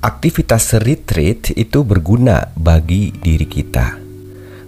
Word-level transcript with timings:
Aktivitas 0.00 0.80
retreat 0.80 1.52
itu 1.60 1.84
berguna 1.84 2.48
bagi 2.56 3.12
diri 3.12 3.44
kita. 3.44 4.00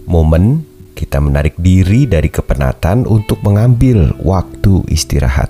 Momen 0.05 0.61
kita 0.93 1.17
menarik 1.17 1.57
diri 1.57 2.05
dari 2.05 2.29
kepenatan 2.29 3.09
untuk 3.09 3.41
mengambil 3.41 4.13
waktu 4.21 4.85
istirahat. 4.93 5.49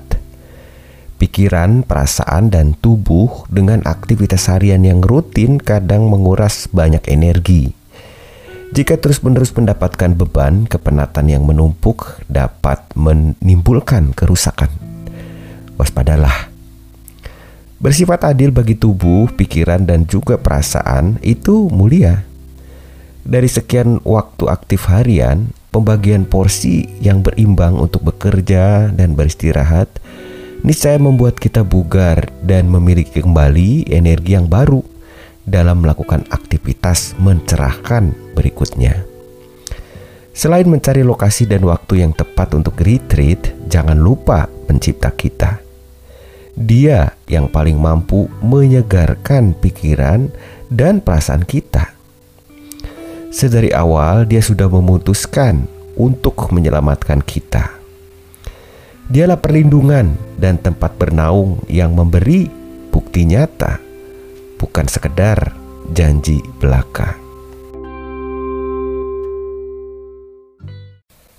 Pikiran, 1.19 1.83
perasaan, 1.83 2.47
dan 2.47 2.79
tubuh 2.79 3.43
dengan 3.51 3.83
aktivitas 3.83 4.47
harian 4.47 4.87
yang 4.87 5.03
rutin 5.03 5.59
kadang 5.59 6.07
menguras 6.07 6.71
banyak 6.71 7.03
energi. 7.11 7.75
Jika 8.71 8.95
terus-menerus 8.95 9.51
mendapatkan 9.51 10.15
beban, 10.15 10.63
kepenatan 10.63 11.27
yang 11.27 11.43
menumpuk 11.43 12.23
dapat 12.31 12.87
menimbulkan 12.95 14.15
kerusakan. 14.15 14.71
Waspadalah 15.75 16.52
Bersifat 17.83 18.23
adil 18.23 18.55
bagi 18.55 18.79
tubuh, 18.79 19.27
pikiran, 19.35 19.83
dan 19.83 20.07
juga 20.07 20.39
perasaan 20.39 21.19
itu 21.19 21.67
mulia. 21.67 22.23
Dari 23.27 23.51
sekian 23.51 23.99
waktu 24.07 24.47
aktif 24.47 24.87
harian, 24.87 25.51
pembagian 25.67 26.23
porsi 26.23 26.87
yang 27.03 27.19
berimbang 27.19 27.75
untuk 27.75 28.07
bekerja 28.07 28.87
dan 28.87 29.19
beristirahat 29.19 29.99
niscaya 30.63 30.95
membuat 30.95 31.35
kita 31.35 31.67
bugar 31.67 32.31
dan 32.39 32.71
memiliki 32.71 33.19
kembali 33.19 33.91
energi 33.91 34.31
yang 34.31 34.47
baru 34.47 34.79
dalam 35.43 35.83
melakukan 35.83 36.23
aktivitas 36.31 37.19
mencerahkan 37.19 38.15
berikutnya. 38.31 39.03
Selain 40.31 40.63
mencari 40.71 41.03
lokasi 41.03 41.51
dan 41.51 41.67
waktu 41.67 41.99
yang 41.99 42.15
tepat 42.15 42.55
untuk 42.55 42.79
retreat, 42.79 43.51
jangan 43.67 43.99
lupa 43.99 44.47
pencipta 44.71 45.11
kita 45.11 45.72
dia 46.53 47.17
yang 47.25 47.49
paling 47.49 47.81
mampu 47.81 48.29
menyegarkan 48.45 49.57
pikiran 49.57 50.29
dan 50.69 51.01
perasaan 51.01 51.41
kita. 51.41 51.93
Sedari 53.33 53.73
awal, 53.73 54.29
Dia 54.29 54.45
sudah 54.45 54.69
memutuskan 54.69 55.65
untuk 55.97 56.53
menyelamatkan 56.53 57.25
kita. 57.25 57.73
Dialah 59.09 59.41
perlindungan 59.41 60.13
dan 60.37 60.61
tempat 60.61 60.93
bernaung 61.01 61.57
yang 61.65 61.97
memberi 61.97 62.45
bukti 62.93 63.25
nyata, 63.25 63.81
bukan 64.61 64.85
sekedar 64.85 65.57
janji 65.91 66.39
belaka. 66.61 67.22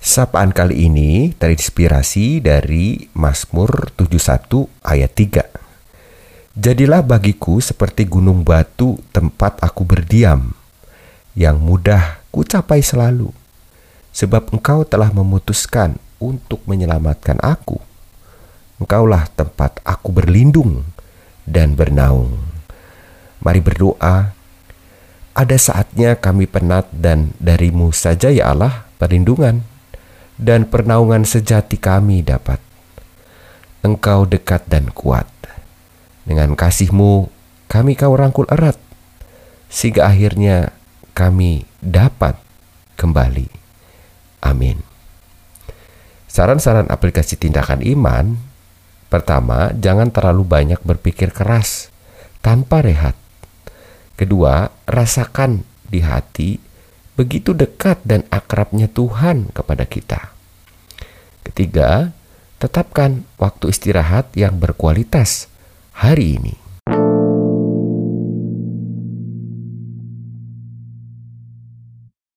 Sapaan 0.05 0.53
kali 0.53 0.85
ini 0.85 1.33
terinspirasi 1.33 2.45
dari 2.45 3.09
Mazmur 3.17 3.89
71 3.97 4.69
ayat 4.85 5.17
3. 5.17 6.61
Jadilah 6.61 7.01
bagiku 7.01 7.57
seperti 7.65 8.05
gunung 8.05 8.45
batu 8.45 9.01
tempat 9.17 9.65
aku 9.65 9.81
berdiam, 9.89 10.53
yang 11.33 11.57
mudah 11.57 12.21
ku 12.29 12.45
capai 12.45 12.85
selalu, 12.85 13.33
sebab 14.13 14.53
engkau 14.53 14.85
telah 14.85 15.09
memutuskan 15.09 15.97
untuk 16.21 16.61
menyelamatkan 16.69 17.41
aku. 17.41 17.81
Engkaulah 18.85 19.25
tempat 19.33 19.81
aku 19.89 20.13
berlindung 20.13 20.85
dan 21.49 21.73
bernaung. 21.73 22.45
Mari 23.41 23.65
berdoa. 23.65 24.37
Ada 25.33 25.57
saatnya 25.57 26.21
kami 26.21 26.45
penat 26.45 26.93
dan 26.93 27.33
darimu 27.41 27.89
saja 27.97 28.29
ya 28.29 28.53
Allah 28.53 28.85
perlindungan 29.01 29.73
dan 30.41 30.67
pernaungan 30.67 31.23
sejati 31.23 31.79
kami 31.79 32.25
dapat. 32.25 32.59
Engkau 33.85 34.25
dekat 34.25 34.65
dan 34.69 34.91
kuat. 34.91 35.29
Dengan 36.25 36.57
kasihmu, 36.57 37.29
kami 37.69 37.95
kau 37.95 38.17
rangkul 38.17 38.49
erat, 38.49 38.81
sehingga 39.69 40.09
akhirnya 40.09 40.73
kami 41.13 41.69
dapat 41.85 42.41
kembali. 42.97 43.49
Amin. 44.41 44.81
Saran-saran 46.27 46.89
aplikasi 46.89 47.37
tindakan 47.37 47.85
iman 47.85 48.55
Pertama, 49.15 49.71
jangan 49.79 50.11
terlalu 50.11 50.43
banyak 50.43 50.83
berpikir 50.83 51.31
keras 51.31 51.87
tanpa 52.43 52.83
rehat. 52.83 53.15
Kedua, 54.19 54.75
rasakan 54.91 55.63
di 55.87 56.03
hati 56.03 56.59
begitu 57.15 57.55
dekat 57.55 58.03
dan 58.03 58.27
akrabnya 58.31 58.91
Tuhan 58.91 59.55
kepada 59.55 59.87
kita. 59.87 60.35
Ketiga, 61.47 62.11
tetapkan 62.59 63.23
waktu 63.39 63.71
istirahat 63.71 64.35
yang 64.35 64.59
berkualitas 64.59 65.47
hari 65.95 66.41
ini. 66.43 66.55